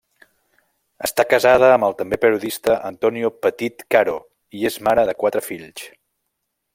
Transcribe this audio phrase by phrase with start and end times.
[1.07, 4.19] Està casada amb el també periodista Antonio Petit Caro
[4.61, 5.89] i és mare de quatre fills.